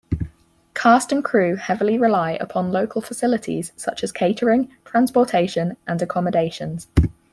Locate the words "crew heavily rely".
1.23-2.31